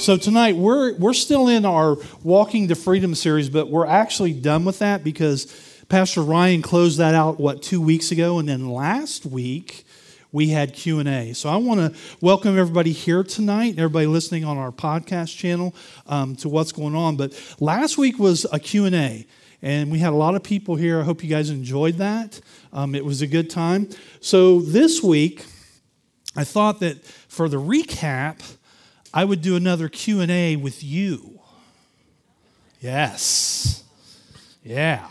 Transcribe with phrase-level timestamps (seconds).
[0.00, 4.64] So tonight we're we're still in our Walking to Freedom series, but we're actually done
[4.64, 5.44] with that because
[5.90, 9.84] Pastor Ryan closed that out what two weeks ago, and then last week
[10.32, 14.70] we had q&a so i want to welcome everybody here tonight everybody listening on our
[14.70, 15.74] podcast channel
[16.06, 17.16] um, to what's going on.
[17.16, 19.26] But last week was a q&a
[19.60, 21.00] and we had a lot of people here.
[21.00, 22.40] I hope you guys enjoyed that.
[22.72, 23.90] Um, it was a good time.
[24.22, 25.44] So this week
[26.36, 28.40] i thought that for the recap
[29.12, 31.40] i would do another q&a with you
[32.80, 33.84] yes
[34.62, 35.08] yeah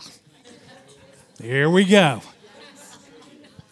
[1.40, 2.20] here we go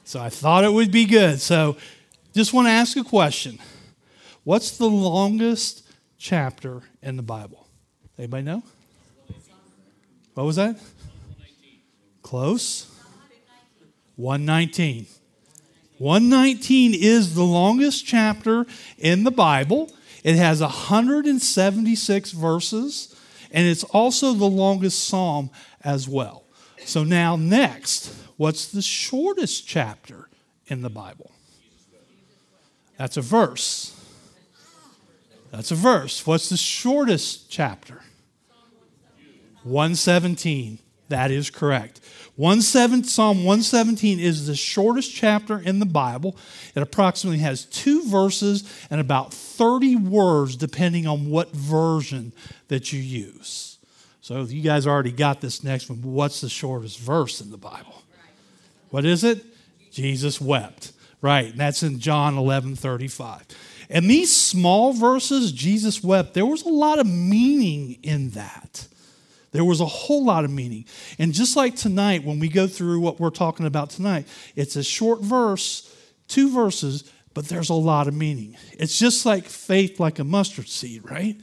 [0.09, 1.38] so I thought it would be good.
[1.38, 1.77] So
[2.34, 3.59] just want to ask a question.
[4.42, 7.66] What's the longest chapter in the Bible?
[8.16, 8.62] Anybody know?
[10.32, 10.80] What was that?
[12.23, 12.90] Close.
[14.16, 15.06] 119.
[15.98, 18.65] 119 is the longest chapter
[18.96, 19.92] in the Bible.
[20.28, 23.16] It has 176 verses,
[23.51, 25.51] and it's also the longest psalm
[25.82, 26.45] as well.
[26.85, 30.29] So now, next, What's the shortest chapter
[30.68, 31.32] in the Bible?
[32.96, 34.01] That's a verse.
[35.51, 36.24] That's a verse.
[36.24, 38.02] What's the shortest chapter?
[39.65, 40.79] 117.
[41.09, 42.01] That is correct.
[42.38, 46.37] 17, Psalm 117 is the shortest chapter in the Bible.
[46.74, 52.32] It approximately has two verses and about 30 words, depending on what version
[52.68, 53.79] that you use.
[54.20, 56.02] So you guys already got this next one.
[56.02, 58.02] What's the shortest verse in the Bible?
[58.90, 59.45] What is it?
[59.90, 60.92] Jesus wept.
[61.20, 63.46] Right, and that's in John 11 35.
[63.90, 68.86] And these small verses, Jesus wept, there was a lot of meaning in that.
[69.53, 70.84] There was a whole lot of meaning.
[71.19, 74.82] And just like tonight, when we go through what we're talking about tonight, it's a
[74.82, 75.94] short verse,
[76.28, 78.56] two verses, but there's a lot of meaning.
[78.72, 81.37] It's just like faith like a mustard seed, right?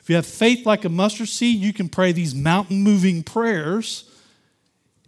[0.00, 4.08] If you have faith like a mustard seed, you can pray these mountain moving prayers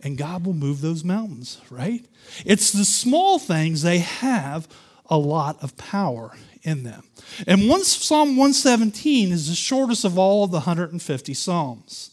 [0.05, 2.05] and God will move those mountains, right?
[2.45, 4.69] It's the small things, they have
[5.07, 6.33] a lot of power
[6.63, 7.05] in them.
[7.47, 12.11] And one, Psalm 117 is the shortest of all of the 150 Psalms.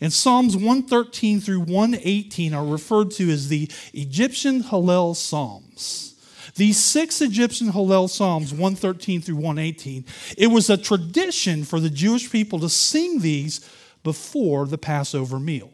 [0.00, 6.14] And Psalms 113 through 118 are referred to as the Egyptian Hallel Psalms.
[6.54, 10.04] These six Egyptian Hallel Psalms, 113 through 118,
[10.38, 13.60] it was a tradition for the Jewish people to sing these
[14.02, 15.70] before the Passover meal.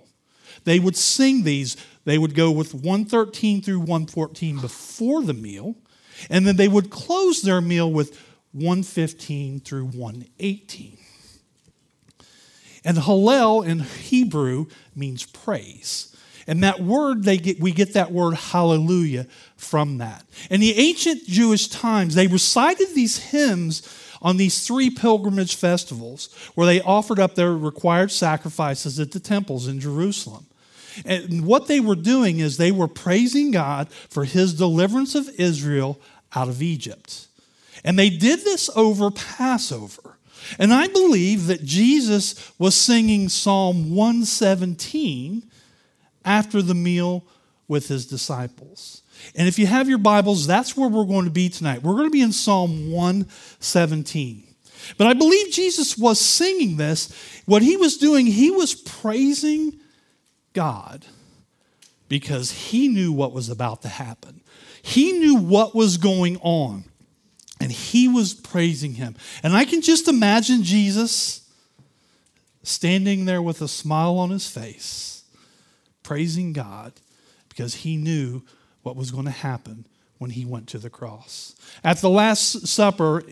[0.64, 1.76] They would sing these.
[2.04, 5.76] They would go with 113 through 114 before the meal,
[6.28, 8.18] and then they would close their meal with
[8.52, 10.98] 115 through 118.
[12.84, 16.14] And Hallel in Hebrew means praise.
[16.46, 19.26] And that word, they get, we get that word hallelujah
[19.56, 20.24] from that.
[20.50, 23.88] In the ancient Jewish times, they recited these hymns
[24.20, 29.68] on these three pilgrimage festivals where they offered up their required sacrifices at the temples
[29.68, 30.46] in Jerusalem.
[31.04, 36.00] And what they were doing is they were praising God for his deliverance of Israel
[36.34, 37.28] out of Egypt.
[37.84, 40.01] And they did this over Passover.
[40.58, 45.44] And I believe that Jesus was singing Psalm 117
[46.24, 47.24] after the meal
[47.68, 49.02] with his disciples.
[49.34, 51.82] And if you have your Bibles, that's where we're going to be tonight.
[51.82, 54.44] We're going to be in Psalm 117.
[54.98, 57.42] But I believe Jesus was singing this.
[57.46, 59.78] What he was doing, he was praising
[60.52, 61.06] God
[62.08, 64.42] because he knew what was about to happen.
[64.82, 66.84] He knew what was going on,
[67.62, 69.14] and he was praising him.
[69.44, 71.48] And I can just imagine Jesus
[72.64, 75.22] standing there with a smile on his face,
[76.02, 76.94] praising God
[77.48, 78.42] because he knew
[78.82, 79.86] what was going to happen
[80.18, 81.54] when he went to the cross.
[81.84, 83.22] At the Last Supper,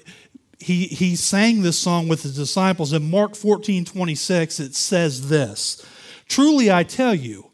[0.60, 2.92] he, he sang this song with his disciples.
[2.92, 5.84] In Mark 14 26, it says this
[6.28, 7.49] Truly I tell you,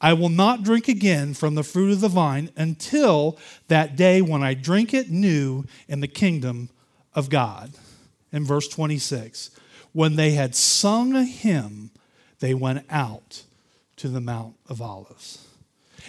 [0.00, 4.42] I will not drink again from the fruit of the vine until that day when
[4.42, 6.70] I drink it new in the kingdom
[7.14, 7.72] of God.
[8.32, 9.50] In verse 26,
[9.92, 11.90] when they had sung a hymn,
[12.40, 13.42] they went out
[13.96, 15.44] to the Mount of Olives.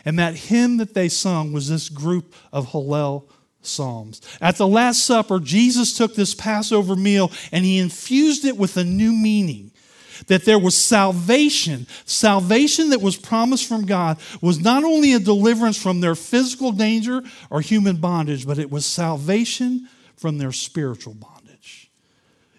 [0.06, 3.24] And that hymn that they sung was this group of Hallel
[3.62, 4.22] Psalms.
[4.40, 8.84] At the Last Supper, Jesus took this Passover meal and he infused it with a
[8.84, 9.69] new meaning
[10.28, 11.88] that there was salvation.
[12.06, 17.24] Salvation that was promised from God was not only a deliverance from their physical danger
[17.50, 21.90] or human bondage, but it was salvation from their spiritual bondage.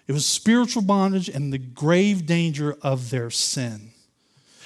[0.07, 3.91] It was spiritual bondage and the grave danger of their sin.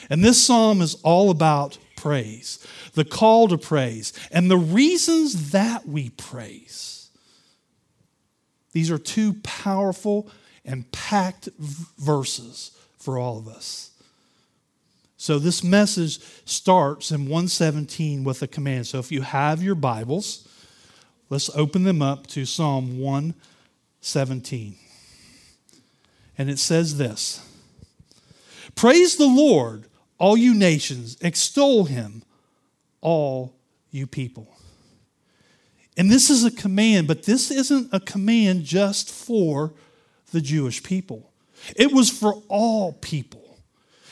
[0.09, 5.87] And this psalm is all about praise, the call to praise, and the reasons that
[5.87, 7.09] we praise.
[8.71, 10.29] These are two powerful
[10.63, 12.74] and packed verses
[13.05, 13.91] for all of us.
[15.15, 18.87] So this message starts in 117 with a command.
[18.87, 20.47] So if you have your Bibles,
[21.29, 24.75] let's open them up to Psalm 117.
[26.37, 27.41] And it says this
[28.75, 29.85] Praise the Lord,
[30.17, 32.23] all you nations, extol him,
[33.01, 33.55] all
[33.91, 34.47] you people.
[35.97, 39.73] And this is a command, but this isn't a command just for
[40.31, 41.31] the Jewish people,
[41.75, 43.45] it was for all people.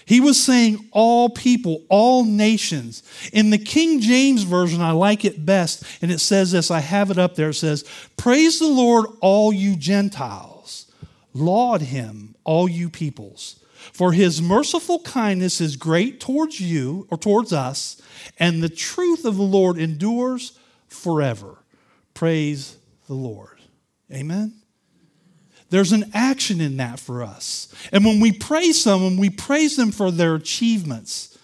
[0.06, 3.04] He was saying all people, all nations.
[3.31, 7.10] In the King James Version, I like it best, and it says this I have
[7.10, 7.50] it up there.
[7.50, 7.86] It says,
[8.18, 10.92] Praise the Lord, all you Gentiles.
[11.34, 13.60] Laud him, all you peoples.
[13.92, 18.01] For his merciful kindness is great towards you, or towards us,
[18.38, 20.57] and the truth of the Lord endures
[20.88, 21.57] forever.
[22.13, 23.60] Praise the Lord.
[24.12, 24.62] Amen.
[25.73, 27.67] There's an action in that for us.
[27.91, 31.35] And when we praise someone, we praise them for their achievements,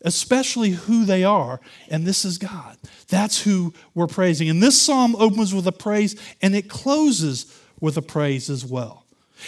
[0.00, 1.60] especially who they are.
[1.90, 2.78] And this is God.
[3.08, 4.48] That's who we're praising.
[4.48, 9.04] And this psalm opens with a praise and it closes with a praise as well.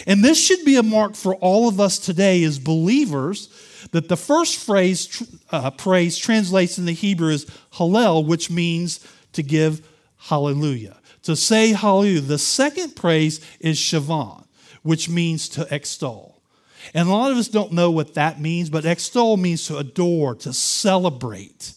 [0.06, 3.48] And this should be a mark for all of us today as believers
[3.92, 9.00] that the first phrase, uh, praise, translates in the Hebrew as hallel, which means
[9.32, 9.80] to give
[10.18, 12.20] hallelujah to say hallelujah.
[12.20, 14.44] The second praise is Shavon,
[14.82, 16.40] which means to extol.
[16.94, 20.34] And a lot of us don't know what that means, but extol means to adore,
[20.36, 21.74] to celebrate.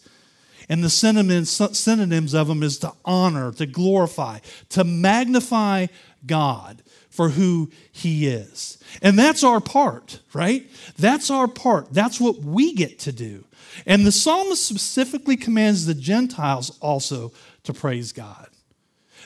[0.69, 5.88] And the synonyms, synonyms of them is to honor, to glorify, to magnify
[6.25, 8.78] God for who he is.
[9.02, 10.69] And that's our part, right?
[10.98, 11.92] That's our part.
[11.92, 13.45] That's what we get to do.
[13.88, 17.31] And the psalmist specifically commands the Gentiles also
[17.63, 18.48] to praise God.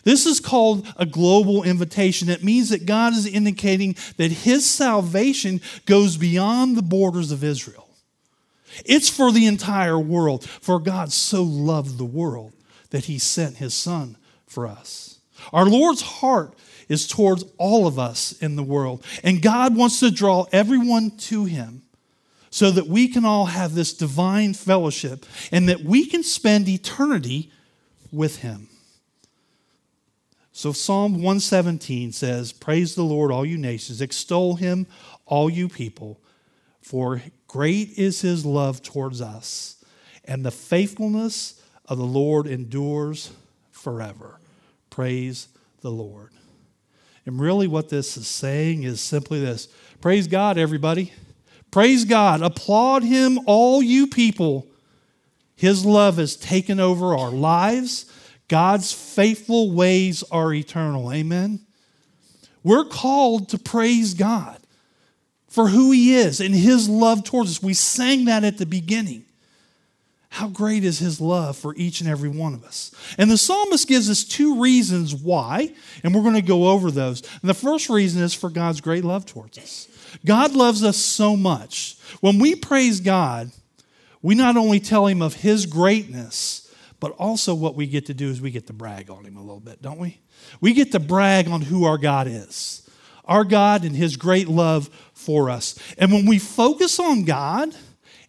[0.03, 2.29] This is called a global invitation.
[2.29, 7.87] It means that God is indicating that his salvation goes beyond the borders of Israel.
[8.85, 12.53] It's for the entire world, for God so loved the world
[12.89, 15.19] that he sent his son for us.
[15.51, 16.53] Our Lord's heart
[16.89, 21.45] is towards all of us in the world, and God wants to draw everyone to
[21.45, 21.83] him
[22.49, 27.51] so that we can all have this divine fellowship and that we can spend eternity
[28.11, 28.69] with him.
[30.55, 34.85] So Psalm 117 says, Praise the Lord, all you nations, extol him,
[35.25, 36.21] all you people,
[36.79, 39.83] for great is his love towards us,
[40.23, 43.31] and the faithfulness of the Lord endures
[43.71, 44.39] forever.
[44.91, 45.47] Praise
[45.81, 46.29] the Lord.
[47.25, 49.67] And really, what this is saying is simply this
[50.01, 51.13] Praise God, everybody.
[51.71, 52.43] Praise God.
[52.43, 54.67] Applaud him, all you people.
[55.55, 58.05] His love has taken over our lives
[58.47, 61.11] God's faithful ways are eternal.
[61.11, 61.61] Amen.
[62.63, 64.57] We're called to praise God
[65.47, 67.63] for who He is and His love towards us.
[67.63, 69.25] We sang that at the beginning.
[70.29, 72.91] How great is His love for each and every one of us?
[73.19, 75.73] And the psalmist gives us two reasons why,
[76.03, 77.21] and we're going to go over those.
[77.41, 79.87] And the first reason is for God's great love towards us.
[80.25, 81.97] God loves us so much.
[82.19, 83.51] When we praise God,
[84.23, 86.62] we not only tell Him of His greatness,
[87.03, 89.41] but also, what we get to do is we get to brag on him a
[89.41, 90.21] little bit, don't we?
[90.61, 92.89] We get to brag on who our God is,
[93.25, 95.77] our God and his great love for us.
[95.97, 97.75] And when we focus on God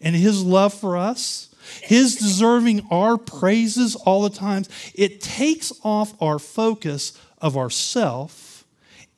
[0.01, 6.21] and his love for us, his deserving our praises all the times, it takes off
[6.21, 8.65] our focus of ourself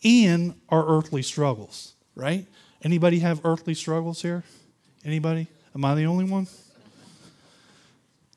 [0.05, 2.45] and our earthly struggles, right?
[2.83, 4.45] Anybody have earthly struggles here?
[5.03, 5.47] Anybody?
[5.75, 6.47] Am I the only one?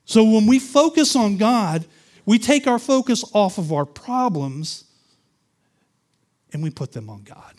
[0.10, 1.86] So when we focus on God,
[2.26, 4.86] we take our focus off of our problems
[6.52, 7.54] and we put them on God.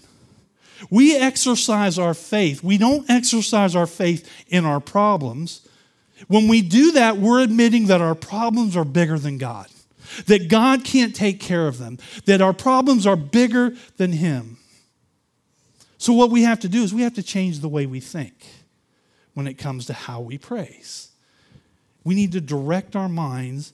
[0.90, 2.64] We exercise our faith.
[2.64, 5.64] We don't exercise our faith in our problems.
[6.26, 9.68] When we do that, we're admitting that our problems are bigger than God,
[10.26, 14.58] that God can't take care of them, that our problems are bigger than Him.
[15.98, 18.44] So, what we have to do is we have to change the way we think
[19.34, 21.09] when it comes to how we praise.
[22.04, 23.72] We need to direct our minds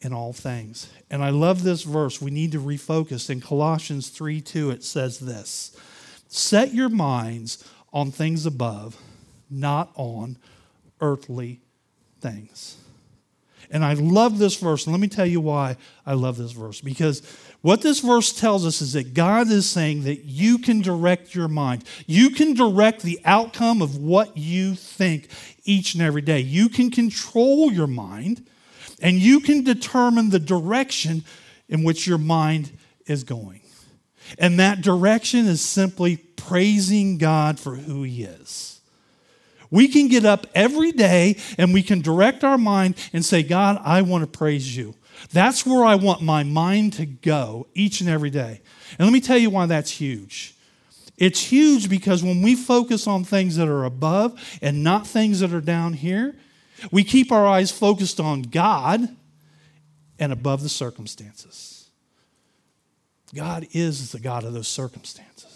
[0.00, 0.90] in all things.
[1.10, 2.20] And I love this verse.
[2.20, 3.30] We need to refocus.
[3.30, 5.76] In Colossians 3 2, it says this
[6.28, 8.96] Set your minds on things above,
[9.50, 10.36] not on
[11.00, 11.60] earthly
[12.20, 12.76] things.
[13.70, 14.86] And I love this verse.
[14.86, 16.80] And let me tell you why I love this verse.
[16.80, 17.22] Because
[17.62, 21.46] what this verse tells us is that God is saying that you can direct your
[21.46, 21.84] mind.
[22.06, 25.28] You can direct the outcome of what you think
[25.64, 26.40] each and every day.
[26.40, 28.46] You can control your mind
[29.00, 31.24] and you can determine the direction
[31.68, 32.70] in which your mind
[33.06, 33.60] is going.
[34.38, 38.79] And that direction is simply praising God for who He is.
[39.70, 43.80] We can get up every day and we can direct our mind and say, God,
[43.84, 44.94] I want to praise you.
[45.32, 48.60] That's where I want my mind to go each and every day.
[48.98, 50.54] And let me tell you why that's huge.
[51.16, 55.52] It's huge because when we focus on things that are above and not things that
[55.52, 56.34] are down here,
[56.90, 59.14] we keep our eyes focused on God
[60.18, 61.90] and above the circumstances.
[63.34, 65.49] God is the God of those circumstances.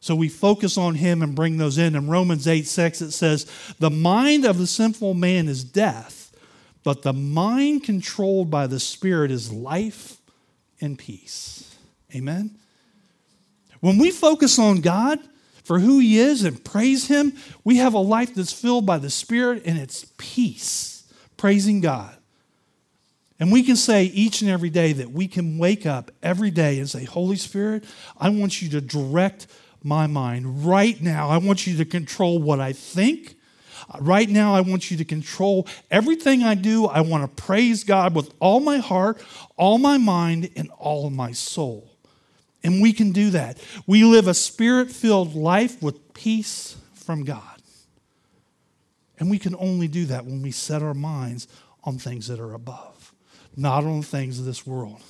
[0.00, 1.96] So we focus on Him and bring those in.
[1.96, 3.46] In Romans 8 6, it says,
[3.78, 6.34] The mind of the sinful man is death,
[6.84, 10.18] but the mind controlled by the Spirit is life
[10.80, 11.74] and peace.
[12.14, 12.56] Amen?
[13.80, 15.18] When we focus on God
[15.64, 17.32] for who He is and praise Him,
[17.64, 22.16] we have a life that's filled by the Spirit and it's peace, praising God.
[23.38, 26.78] And we can say each and every day that we can wake up every day
[26.78, 27.84] and say, Holy Spirit,
[28.18, 29.46] I want you to direct
[29.86, 31.28] my mind right now.
[31.28, 33.36] I want you to control what I think.
[34.00, 36.86] Right now, I want you to control everything I do.
[36.86, 39.22] I want to praise God with all my heart,
[39.56, 41.96] all my mind, and all my soul.
[42.64, 43.58] And we can do that.
[43.86, 47.42] We live a spirit filled life with peace from God.
[49.18, 51.46] And we can only do that when we set our minds
[51.84, 53.14] on things that are above,
[53.56, 55.00] not on things of this world.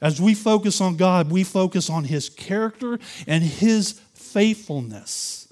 [0.00, 5.46] As we focus on God, we focus on His character and His faithfulness.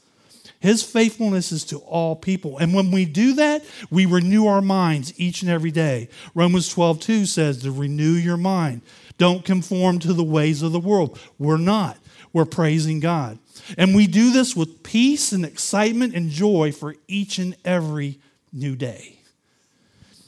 [0.61, 2.57] His faithfulness is to all people.
[2.57, 6.09] And when we do that, we renew our minds each and every day.
[6.35, 8.81] Romans 12, 2 says to renew your mind.
[9.19, 11.19] Don't conform to the ways of the world.
[11.39, 11.99] We're not.
[12.33, 13.39] We're praising God.
[13.77, 18.19] And we do this with peace and excitement and joy for each and every
[18.51, 19.14] new day.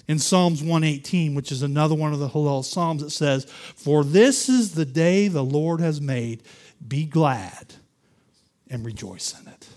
[0.08, 4.48] In Psalms 118, which is another one of the Hallel Psalms, it says, For this
[4.48, 6.42] is the day the Lord has made.
[6.86, 7.74] Be glad
[8.70, 9.68] and rejoice in it.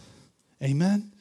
[0.62, 1.12] Amen.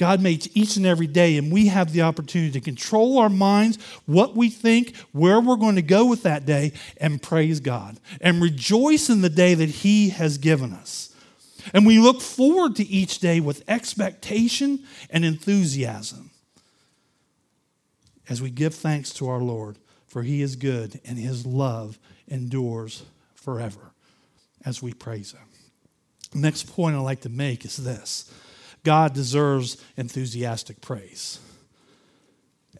[0.00, 3.76] God makes each and every day, and we have the opportunity to control our minds,
[4.06, 8.40] what we think, where we're going to go with that day, and praise God and
[8.40, 11.14] rejoice in the day that He has given us.
[11.74, 16.29] And we look forward to each day with expectation and enthusiasm
[18.30, 23.02] as we give thanks to our Lord, for He is good and His love endures
[23.34, 23.92] forever
[24.64, 25.40] as we praise Him.
[26.32, 28.32] Next point I'd like to make is this
[28.82, 31.38] God deserves enthusiastic praise.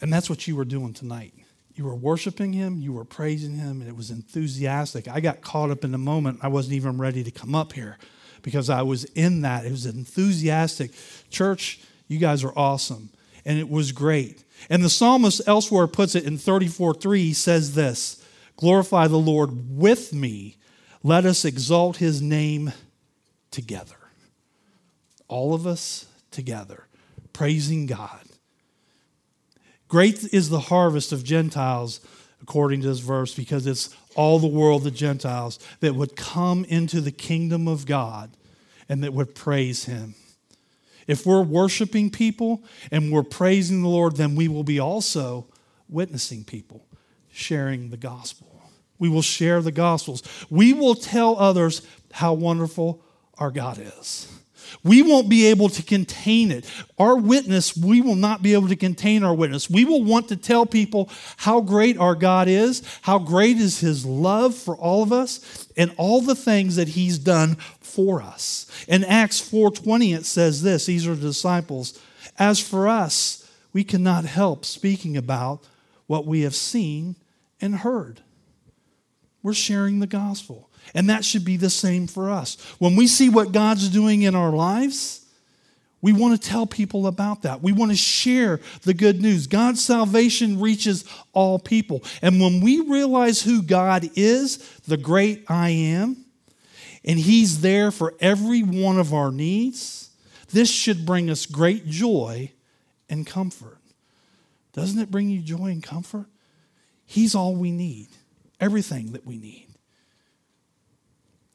[0.00, 1.34] And that's what you were doing tonight.
[1.74, 5.08] You were worshiping him, you were praising him, and it was enthusiastic.
[5.08, 6.40] I got caught up in the moment.
[6.42, 7.98] I wasn't even ready to come up here
[8.42, 9.66] because I was in that.
[9.66, 10.92] It was enthusiastic.
[11.30, 13.10] Church, you guys are awesome.
[13.44, 14.44] And it was great.
[14.68, 17.22] And the psalmist elsewhere puts it in 34 3.
[17.22, 18.24] He says this
[18.56, 20.56] Glorify the Lord with me.
[21.02, 22.72] Let us exalt his name
[23.50, 23.96] together
[25.30, 26.86] all of us together,
[27.32, 28.24] praising God.
[29.88, 32.00] Great is the harvest of Gentiles,
[32.42, 37.00] according to this verse, because it's all the world, the Gentiles, that would come into
[37.00, 38.36] the kingdom of God
[38.88, 40.14] and that would praise Him.
[41.06, 45.46] If we're worshiping people and we're praising the Lord, then we will be also
[45.88, 46.86] witnessing people,
[47.30, 48.46] sharing the gospel.
[48.98, 50.22] We will share the gospels.
[50.50, 53.02] We will tell others how wonderful
[53.38, 54.28] our God is.
[54.82, 56.64] We won't be able to contain it.
[56.98, 59.68] Our witness, we will not be able to contain our witness.
[59.70, 64.06] We will want to tell people how great our God is, how great is his
[64.06, 68.66] love for all of us, and all the things that he's done for us.
[68.86, 71.98] In Acts 4:20 it says this, these are the disciples,
[72.38, 75.66] as for us, we cannot help speaking about
[76.06, 77.16] what we have seen
[77.60, 78.22] and heard.
[79.42, 80.69] We're sharing the gospel.
[80.94, 82.56] And that should be the same for us.
[82.78, 85.20] When we see what God's doing in our lives,
[86.02, 87.62] we want to tell people about that.
[87.62, 89.46] We want to share the good news.
[89.46, 92.02] God's salvation reaches all people.
[92.22, 96.24] And when we realize who God is, the great I am,
[97.04, 100.10] and He's there for every one of our needs,
[100.52, 102.50] this should bring us great joy
[103.08, 103.78] and comfort.
[104.72, 106.26] Doesn't it bring you joy and comfort?
[107.04, 108.08] He's all we need,
[108.60, 109.66] everything that we need.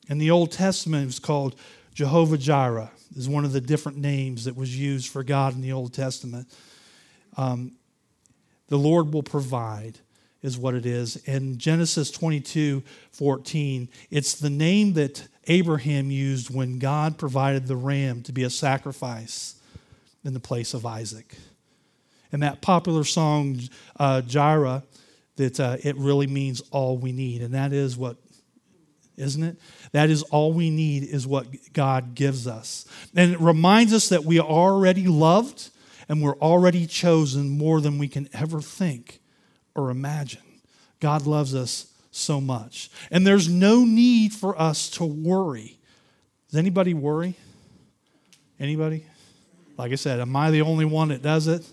[0.07, 1.55] In the Old Testament, it was called
[1.93, 5.71] Jehovah Jireh, is one of the different names that was used for God in the
[5.71, 6.47] Old Testament.
[7.37, 7.73] Um,
[8.67, 9.99] the Lord will provide,
[10.41, 11.15] is what it is.
[11.25, 18.21] In Genesis 22 14, it's the name that Abraham used when God provided the ram
[18.23, 19.55] to be a sacrifice
[20.23, 21.35] in the place of Isaac.
[22.31, 23.59] And that popular song,
[23.99, 24.83] uh, Jireh,
[25.37, 27.41] that uh, it really means all we need.
[27.41, 28.17] And that is what
[29.17, 29.57] isn't it?
[29.91, 32.85] That is all we need, is what God gives us.
[33.15, 35.69] And it reminds us that we are already loved
[36.07, 39.19] and we're already chosen more than we can ever think
[39.75, 40.41] or imagine.
[40.99, 42.89] God loves us so much.
[43.11, 45.77] And there's no need for us to worry.
[46.49, 47.35] Does anybody worry?
[48.59, 49.05] Anybody?
[49.77, 51.65] Like I said, am I the only one that does it?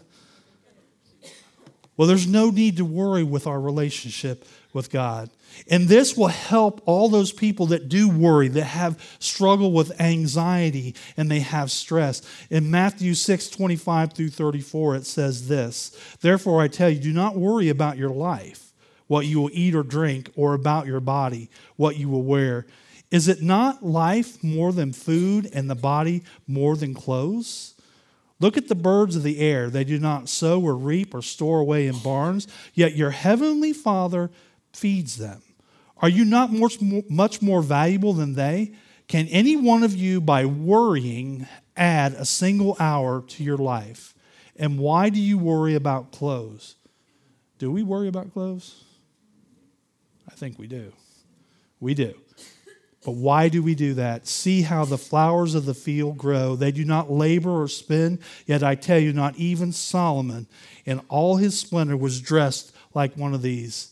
[1.96, 5.30] Well, there's no need to worry with our relationship with God.
[5.68, 10.94] And this will help all those people that do worry, that have struggle with anxiety
[11.16, 12.22] and they have stress.
[12.50, 17.36] In Matthew 6 25 through 34, it says this Therefore, I tell you, do not
[17.36, 18.72] worry about your life,
[19.06, 22.66] what you will eat or drink, or about your body, what you will wear.
[23.10, 27.74] Is it not life more than food and the body more than clothes?
[28.40, 29.70] Look at the birds of the air.
[29.70, 34.30] They do not sow or reap or store away in barns, yet your heavenly Father
[34.72, 35.42] feeds them.
[35.98, 38.72] Are you not much more valuable than they?
[39.08, 44.14] Can any one of you, by worrying, add a single hour to your life?
[44.56, 46.76] And why do you worry about clothes?
[47.58, 48.84] Do we worry about clothes?
[50.28, 50.92] I think we do.
[51.78, 52.14] We do.
[53.04, 54.26] But why do we do that?
[54.28, 56.54] See how the flowers of the field grow.
[56.54, 60.46] They do not labor or spin, yet I tell you, not even Solomon
[60.84, 63.91] in all his splendor was dressed like one of these.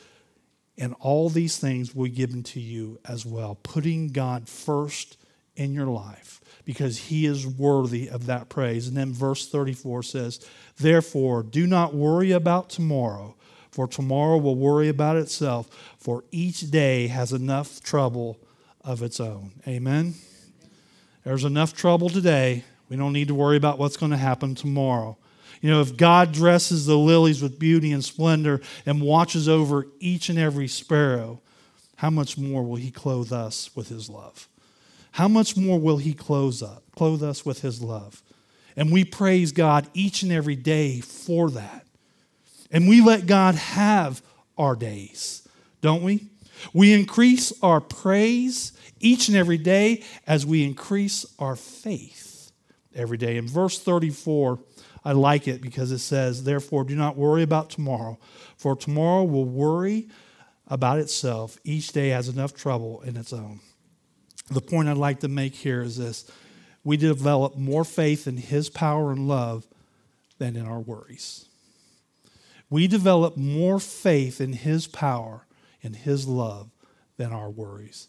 [0.81, 3.55] and all these things will be given to you as well.
[3.61, 5.15] Putting God first
[5.55, 8.87] in your life because he is worthy of that praise.
[8.87, 10.39] And then verse 34 says,
[10.79, 13.35] Therefore, do not worry about tomorrow,
[13.69, 18.39] for tomorrow will worry about itself, for each day has enough trouble
[18.83, 19.51] of its own.
[19.67, 20.15] Amen?
[21.23, 22.63] There's enough trouble today.
[22.89, 25.15] We don't need to worry about what's going to happen tomorrow.
[25.61, 30.27] You know, if God dresses the lilies with beauty and splendor and watches over each
[30.27, 31.39] and every sparrow,
[31.97, 34.49] how much more will He clothe us with His love?
[35.11, 38.23] How much more will He clothe us, clothe us with His love?
[38.75, 41.85] And we praise God each and every day for that.
[42.71, 44.23] And we let God have
[44.57, 45.47] our days,
[45.81, 46.27] don't we?
[46.73, 52.51] We increase our praise each and every day as we increase our faith
[52.95, 53.37] every day.
[53.37, 54.59] In verse 34,
[55.03, 58.19] I like it because it says, Therefore, do not worry about tomorrow,
[58.55, 60.09] for tomorrow will worry
[60.67, 61.57] about itself.
[61.63, 63.59] Each day has enough trouble in its own.
[64.49, 66.29] The point I'd like to make here is this
[66.83, 69.67] we develop more faith in His power and love
[70.37, 71.45] than in our worries.
[72.69, 75.45] We develop more faith in His power
[75.83, 76.71] and His love
[77.17, 78.07] than our worries.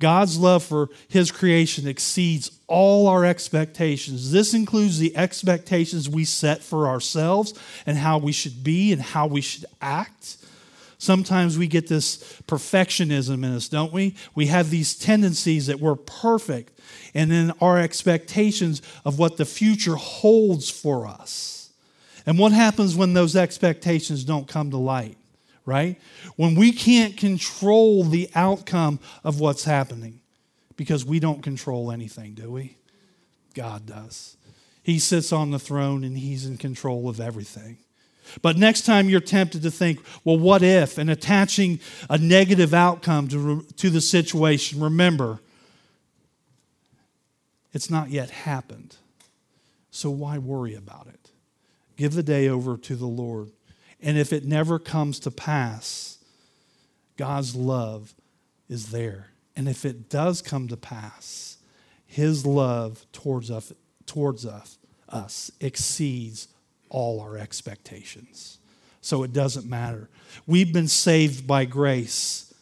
[0.00, 4.32] God's love for His creation exceeds all our expectations.
[4.32, 7.54] This includes the expectations we set for ourselves
[7.86, 10.36] and how we should be and how we should act.
[10.98, 14.14] Sometimes we get this perfectionism in us, don't we?
[14.34, 16.80] We have these tendencies that we're perfect,
[17.12, 21.70] and then our expectations of what the future holds for us.
[22.26, 25.18] And what happens when those expectations don't come to light?
[25.66, 26.00] Right?
[26.36, 30.20] When we can't control the outcome of what's happening
[30.76, 32.76] because we don't control anything, do we?
[33.54, 34.36] God does.
[34.82, 37.78] He sits on the throne and he's in control of everything.
[38.42, 40.98] But next time you're tempted to think, well, what if?
[40.98, 45.40] And attaching a negative outcome to, to the situation, remember,
[47.72, 48.96] it's not yet happened.
[49.90, 51.30] So why worry about it?
[51.96, 53.50] Give the day over to the Lord.
[54.04, 56.18] And if it never comes to pass,
[57.16, 58.14] God's love
[58.68, 59.30] is there.
[59.56, 61.56] And if it does come to pass,
[62.06, 63.72] his love towards us,
[64.04, 64.76] towards us,
[65.08, 66.48] us exceeds
[66.90, 68.58] all our expectations.
[69.00, 70.10] So it doesn't matter.
[70.46, 72.52] We've been saved by grace.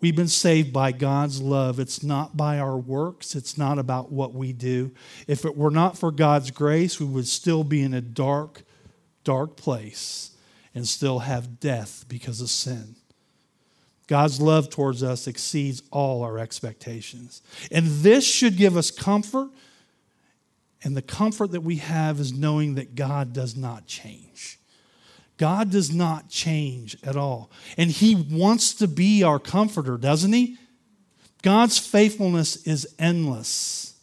[0.00, 1.78] We've been saved by God's love.
[1.78, 4.90] It's not by our works, it's not about what we do.
[5.28, 8.64] If it were not for God's grace, we would still be in a dark,
[9.22, 10.32] dark place
[10.74, 12.96] and still have death because of sin.
[14.06, 17.42] God's love towards us exceeds all our expectations.
[17.70, 19.50] And this should give us comfort.
[20.82, 24.58] And the comfort that we have is knowing that God does not change.
[25.38, 27.50] God does not change at all.
[27.78, 30.58] And He wants to be our comforter, doesn't He?
[31.42, 33.93] God's faithfulness is endless.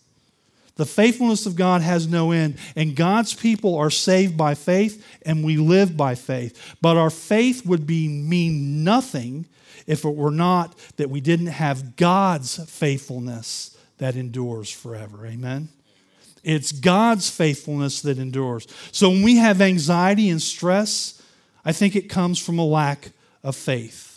[0.76, 5.44] The faithfulness of God has no end, and God's people are saved by faith, and
[5.44, 6.76] we live by faith.
[6.82, 9.48] But our faith would be mean nothing
[9.86, 15.26] if it were not that we didn't have God's faithfulness that endures forever.
[15.26, 15.70] Amen.
[16.44, 18.68] It's God's faithfulness that endures.
[18.92, 21.22] So when we have anxiety and stress,
[21.64, 23.12] I think it comes from a lack
[23.44, 24.11] of faith.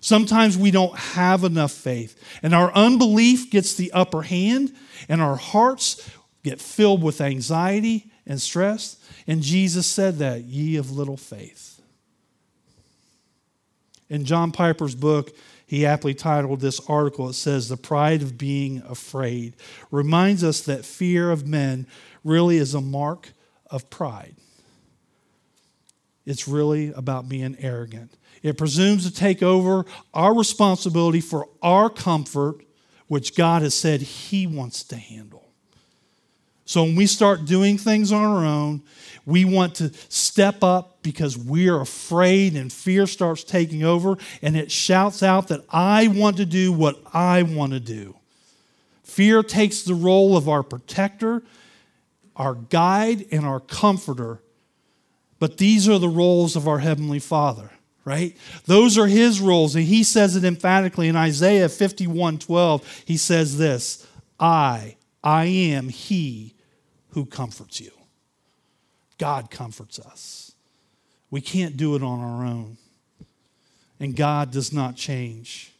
[0.00, 4.72] Sometimes we don't have enough faith, and our unbelief gets the upper hand,
[5.08, 6.10] and our hearts
[6.42, 8.96] get filled with anxiety and stress.
[9.26, 11.80] And Jesus said that, ye of little faith.
[14.08, 15.36] In John Piper's book,
[15.66, 19.54] he aptly titled this article, it says, The Pride of Being Afraid,
[19.90, 21.86] reminds us that fear of men
[22.24, 23.28] really is a mark
[23.70, 24.34] of pride.
[26.26, 28.16] It's really about being arrogant.
[28.42, 32.64] It presumes to take over our responsibility for our comfort,
[33.06, 35.46] which God has said He wants to handle.
[36.64, 38.82] So when we start doing things on our own,
[39.26, 44.70] we want to step up because we're afraid and fear starts taking over and it
[44.70, 48.16] shouts out that I want to do what I want to do.
[49.02, 51.42] Fear takes the role of our protector,
[52.36, 54.40] our guide, and our comforter.
[55.40, 57.70] But these are the roles of our Heavenly Father
[58.04, 58.36] right?
[58.66, 59.74] Those are his roles.
[59.74, 63.02] And he says it emphatically in Isaiah 51 12.
[63.04, 64.06] He says this
[64.38, 66.54] I, I am he
[67.10, 67.90] who comforts you.
[69.18, 70.52] God comforts us.
[71.30, 72.78] We can't do it on our own.
[73.98, 75.72] And God does not change.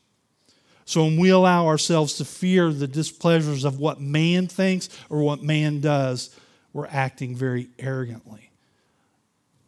[0.84, 5.42] So when we allow ourselves to fear the displeasures of what man thinks or what
[5.42, 6.36] man does,
[6.72, 8.49] we're acting very arrogantly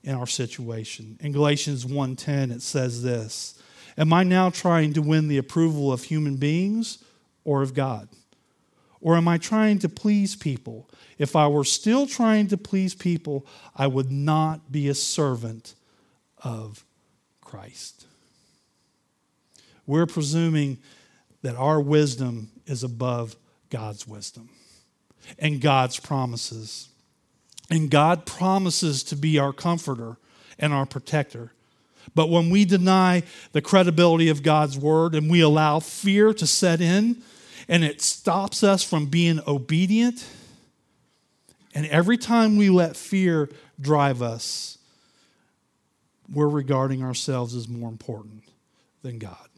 [0.03, 1.17] in our situation.
[1.21, 3.55] In Galatians 1:10 it says this,
[3.97, 6.99] "Am I now trying to win the approval of human beings
[7.45, 8.09] or of God?
[9.01, 10.88] Or am I trying to please people?
[11.19, 15.75] If I were still trying to please people, I would not be a servant
[16.38, 16.85] of
[17.41, 18.07] Christ."
[19.87, 20.79] We're presuming
[21.43, 23.37] that our wisdom is above
[23.71, 24.51] God's wisdom
[25.38, 26.88] and God's promises.
[27.73, 30.19] And God promises to be our comforter
[30.59, 31.55] and our protector.
[32.15, 36.83] But when we deny the credibility of God's word and we allow fear to set
[36.83, 37.23] in
[37.69, 40.23] and it stops us from being obedient,
[41.75, 43.49] and every time we let fear
[43.81, 44.77] drive us,
[46.31, 48.43] we're regarding ourselves as more important
[49.01, 49.49] than God.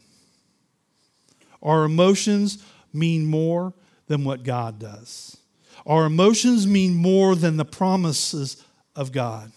[1.61, 3.73] Our emotions mean more
[4.07, 5.35] than what God does.
[5.85, 8.63] Our emotions mean more than the promises
[8.95, 9.51] of God.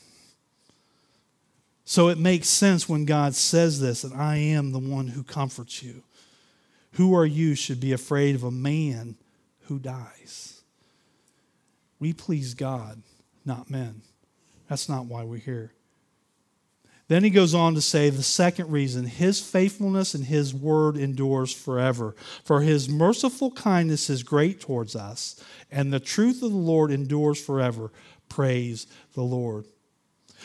[1.85, 5.83] So it makes sense when God says this that I am the one who comforts
[5.83, 6.03] you.
[6.93, 9.17] Who are you should be afraid of a man
[9.63, 10.61] who dies?
[11.99, 13.03] We please God,
[13.45, 14.03] not men.
[14.69, 15.73] That's not why we're here.
[17.09, 21.53] Then he goes on to say the second reason his faithfulness and his word endures
[21.53, 22.15] forever.
[22.45, 27.43] For his merciful kindness is great towards us, and the truth of the Lord endures
[27.43, 27.91] forever.
[28.29, 29.65] Praise the Lord.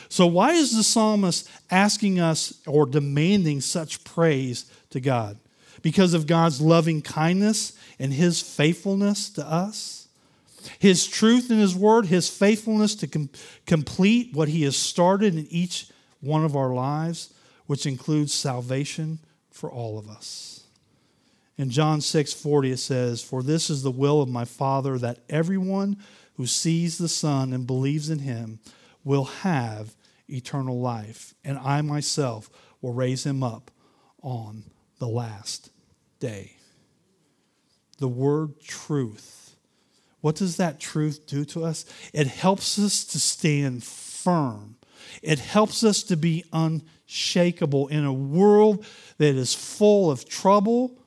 [0.08, 5.38] So, why is the psalmist asking us or demanding such praise to God?
[5.82, 10.08] Because of God's loving kindness and his faithfulness to us?
[10.80, 13.30] His truth in his word, his faithfulness to com-
[13.66, 15.88] complete what he has started in each
[16.24, 17.34] one of our lives,
[17.66, 19.20] which includes salvation
[19.52, 20.64] for all of us.
[21.58, 25.20] In John 6 40, it says, For this is the will of my Father, that
[25.30, 25.98] everyone
[26.36, 28.60] who sees the Son and believes in him
[29.04, 29.96] will have
[30.28, 32.50] eternal life, and I myself
[32.82, 33.70] will raise him up
[34.22, 34.64] on
[35.00, 35.70] the last
[36.20, 36.58] day.
[38.00, 39.56] The word truth.
[40.22, 41.86] What does that truth do to us?
[42.14, 44.78] It helps us to stand firm
[45.22, 48.86] it helps us to be unshakable in a world
[49.18, 50.98] that is full of trouble.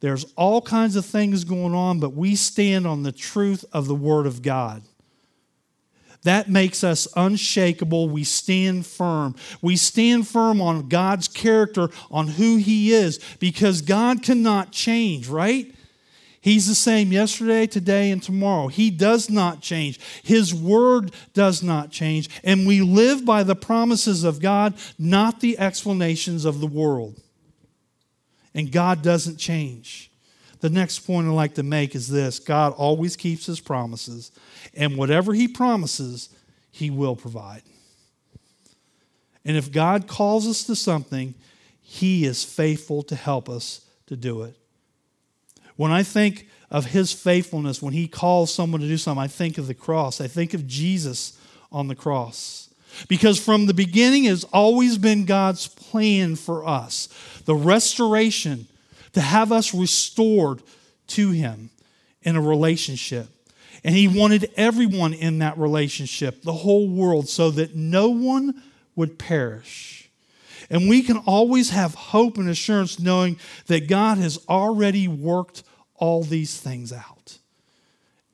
[0.00, 3.94] There's all kinds of things going on, but we stand on the truth of the
[3.94, 4.82] Word of God.
[6.22, 8.08] That makes us unshakable.
[8.08, 9.34] We stand firm.
[9.62, 15.74] We stand firm on God's character, on who He is, because God cannot change, right?
[16.42, 18.68] He's the same yesterday, today, and tomorrow.
[18.68, 20.00] He does not change.
[20.22, 22.30] His word does not change.
[22.42, 27.20] And we live by the promises of God, not the explanations of the world.
[28.54, 30.10] And God doesn't change.
[30.60, 34.30] The next point I'd like to make is this God always keeps his promises,
[34.74, 36.30] and whatever he promises,
[36.70, 37.62] he will provide.
[39.44, 41.34] And if God calls us to something,
[41.80, 44.59] he is faithful to help us to do it.
[45.80, 49.56] When I think of his faithfulness, when he calls someone to do something, I think
[49.56, 50.20] of the cross.
[50.20, 51.38] I think of Jesus
[51.72, 52.68] on the cross.
[53.08, 57.08] Because from the beginning has always been God's plan for us
[57.46, 58.66] the restoration,
[59.14, 60.62] to have us restored
[61.06, 61.70] to him
[62.20, 63.28] in a relationship.
[63.82, 68.62] And he wanted everyone in that relationship, the whole world, so that no one
[68.96, 70.10] would perish.
[70.68, 73.38] And we can always have hope and assurance knowing
[73.68, 75.62] that God has already worked
[76.00, 77.38] all these things out.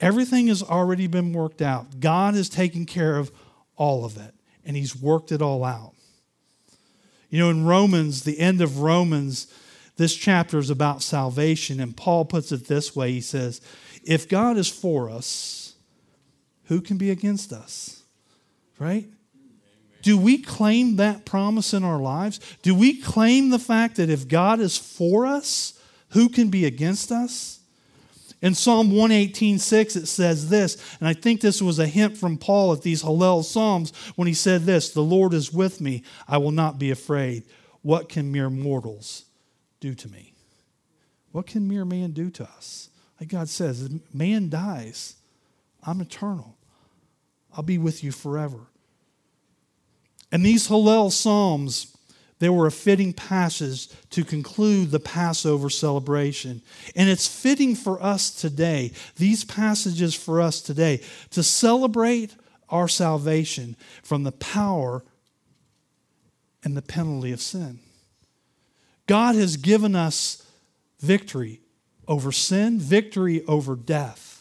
[0.01, 2.01] Everything has already been worked out.
[2.01, 3.31] God has taken care of
[3.77, 5.93] all of it, and He's worked it all out.
[7.29, 9.53] You know, in Romans, the end of Romans,
[9.97, 13.61] this chapter is about salvation, and Paul puts it this way He says,
[14.05, 15.75] If God is for us,
[16.65, 18.03] who can be against us?
[18.79, 19.07] Right?
[20.03, 22.39] Do we claim that promise in our lives?
[22.63, 25.76] Do we claim the fact that if God is for us,
[26.17, 27.61] who can be against us?
[28.41, 32.73] In Psalm 118:6 it says this, and I think this was a hint from Paul
[32.73, 36.53] at these Hallel Psalms when he said this, "The Lord is with me; I will
[36.53, 37.45] not be afraid.
[37.83, 39.25] What can mere mortals
[39.81, 40.33] do to me?"
[41.33, 42.89] What can mere man do to us?
[43.21, 45.17] Like God says, man dies.
[45.83, 46.57] I'm eternal.
[47.53, 48.69] I'll be with you forever.
[50.33, 51.96] And these Hallel Psalms,
[52.39, 56.61] they were a fitting passage to conclude the Passover celebration.
[56.95, 62.35] And it's fitting for us today, these passages for us today, to celebrate
[62.69, 65.05] our salvation from the power
[66.63, 67.79] and the penalty of sin.
[69.07, 70.45] God has given us
[71.01, 71.61] victory
[72.09, 74.36] over sin, victory over death.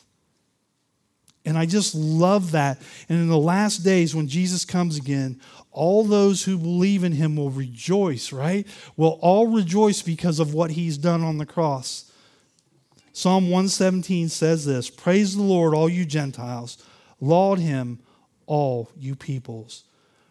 [1.46, 2.80] And I just love that.
[3.08, 5.40] And in the last days, when Jesus comes again,
[5.72, 8.66] all those who believe in him will rejoice, right?
[8.98, 12.12] Will all rejoice because of what he's done on the cross.
[13.14, 16.84] Psalm 117 says this Praise the Lord, all you Gentiles.
[17.22, 18.00] Laud him,
[18.46, 19.84] all you peoples.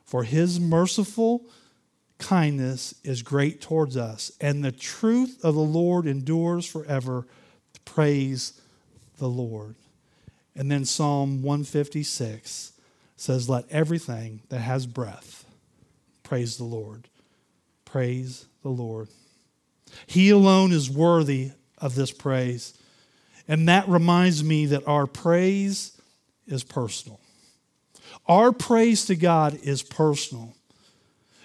[0.05, 1.46] For his merciful
[2.18, 7.27] kindness is great towards us, and the truth of the Lord endures forever.
[7.85, 8.61] Praise
[9.18, 9.77] the Lord.
[10.57, 12.73] And then Psalm 156
[13.17, 15.45] says, Let everything that has breath
[16.23, 17.09] praise the Lord.
[17.85, 19.09] Praise the Lord.
[20.07, 22.75] He alone is worthy of this praise.
[23.47, 26.01] And that reminds me that our praise
[26.47, 27.21] is personal.
[28.27, 30.55] Our praise to God is personal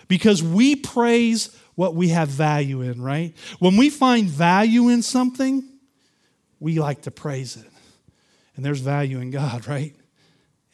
[0.07, 3.33] because we praise what we have value in, right?
[3.59, 5.63] When we find value in something,
[6.59, 7.69] we like to praise it.
[8.59, 9.95] And there's value in God, right?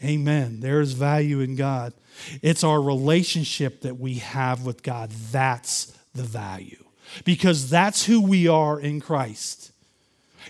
[0.04, 0.60] Amen.
[0.60, 1.94] There is value in God.
[2.42, 5.12] It's our relationship that we have with God.
[5.12, 6.84] That's the value.
[7.26, 9.72] Because that's who we are in Christ.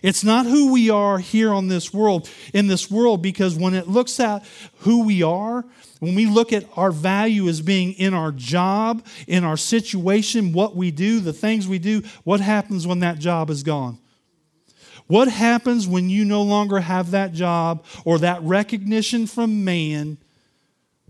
[0.02, 3.90] It's not who we are here on this world, in this world, because when it
[3.90, 4.46] looks at
[4.78, 5.66] who we are,
[6.00, 10.74] when we look at our value as being in our job, in our situation, what
[10.74, 13.98] we do, the things we do, what happens when that job is gone?
[15.08, 20.18] What happens when you no longer have that job or that recognition from man?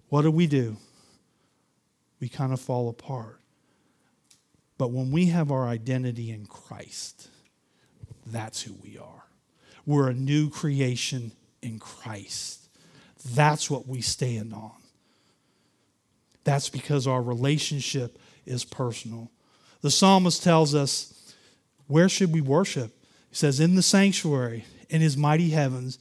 [0.09, 0.77] What do we do?
[2.19, 3.39] We kind of fall apart.
[4.77, 7.29] But when we have our identity in Christ,
[8.25, 9.23] that's who we are.
[9.85, 11.31] We're a new creation
[11.61, 12.67] in Christ.
[13.33, 14.73] That's what we stand on.
[16.43, 19.31] That's because our relationship is personal.
[19.81, 21.33] The psalmist tells us
[21.87, 22.91] where should we worship?
[23.35, 25.99] He says, in the sanctuary, in his mighty heavens,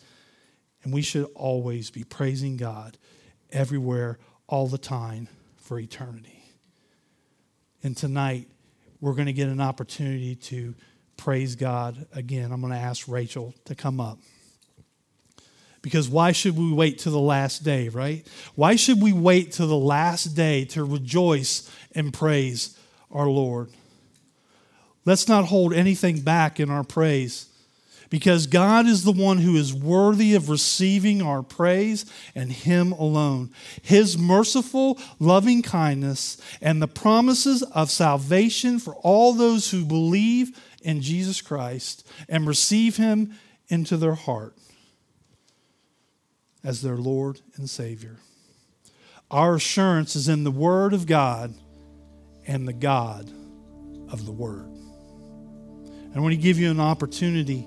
[0.85, 2.97] and we should always be praising God
[3.51, 6.45] everywhere, all the time, for eternity.
[7.83, 8.47] And tonight,
[9.01, 10.77] we're going to get an opportunity to
[11.17, 12.53] praise God again.
[12.53, 14.21] I'm going to ask Rachel to come up.
[15.83, 18.25] Because why should we wait to the last day, right?
[18.55, 22.79] Why should we wait to the last day to rejoice and praise
[23.11, 23.71] our Lord?
[25.05, 27.49] Let's not hold anything back in our praise
[28.11, 33.51] because God is the one who is worthy of receiving our praise and Him alone.
[33.83, 41.01] His merciful, loving kindness and the promises of salvation for all those who believe in
[41.01, 43.35] Jesus Christ and receive Him
[43.69, 44.55] into their heart
[46.63, 48.19] as their Lord and Savior.
[49.31, 51.55] Our assurance is in the Word of God
[52.47, 53.31] and the God
[54.09, 54.84] of the Word.
[56.15, 57.67] I want to give you an opportunity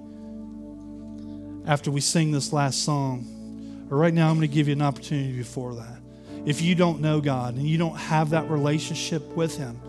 [1.66, 3.88] after we sing this last song.
[3.92, 6.00] Or right now, I'm going to give you an opportunity before that.
[6.46, 9.80] If you don't know God and you don't have that relationship with Him,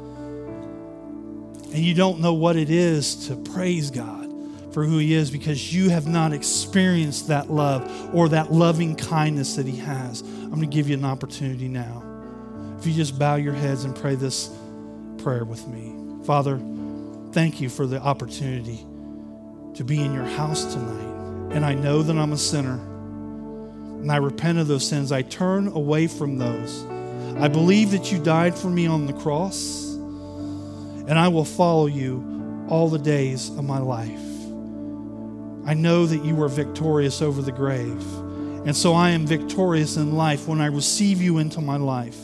[1.73, 4.29] and you don't know what it is to praise God
[4.73, 8.95] for for who He is because you have not experienced that love or that loving
[8.95, 10.21] kindness that He has.
[10.21, 12.05] I'm going to give you an opportunity now.
[12.79, 14.49] If you just bow your heads and pray this
[15.19, 16.25] prayer with me.
[16.25, 16.61] Father,
[17.33, 18.85] thank you for the opportunity
[19.75, 21.55] to be in your house tonight.
[21.55, 22.79] And I know that I'm a sinner.
[24.01, 25.13] And I repent of those sins.
[25.13, 26.85] I turn away from those.
[27.41, 29.85] I believe that you died for me on the cross.
[29.95, 34.29] And I will follow you all the days of my life.
[35.67, 38.03] I know that you were victorious over the grave.
[38.67, 42.19] And so I am victorious in life when I receive you into my life.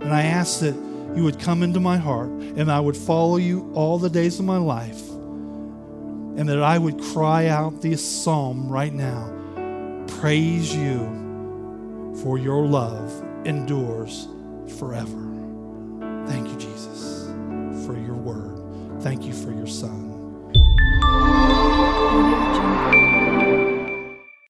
[0.00, 0.74] And I ask that
[1.18, 4.44] you would come into my heart and I would follow you all the days of
[4.44, 5.02] my life.
[5.10, 9.34] And that I would cry out this psalm right now
[10.20, 13.12] praise you for your love
[13.44, 14.28] endures
[14.78, 15.24] forever.
[16.28, 17.26] Thank you, Jesus,
[17.84, 19.02] for your word.
[19.02, 20.07] Thank you for your son.